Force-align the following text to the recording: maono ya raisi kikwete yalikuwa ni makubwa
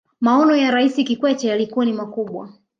maono 0.21 0.55
ya 0.55 0.71
raisi 0.71 1.03
kikwete 1.03 1.47
yalikuwa 1.47 1.85
ni 1.85 1.93
makubwa 1.93 2.49